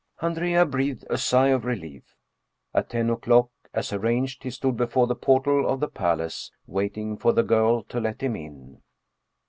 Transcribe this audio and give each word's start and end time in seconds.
Andrea 0.19 0.65
breathed 0.65 1.05
a 1.11 1.17
sigh 1.19 1.49
of 1.49 1.63
relief. 1.63 2.15
At 2.73 2.89
ten 2.89 3.11
o'clock, 3.11 3.51
as 3.71 3.93
ar 3.93 3.99
ranged, 3.99 4.41
he 4.41 4.49
stood 4.49 4.75
before 4.75 5.05
the 5.05 5.13
portal 5.13 5.69
of 5.69 5.79
the 5.79 5.87
palace 5.87 6.49
waiting 6.65 7.17
for 7.17 7.33
the 7.33 7.43
girl 7.43 7.83
to 7.83 7.99
let 7.99 8.21
him 8.21 8.35
in. 8.35 8.81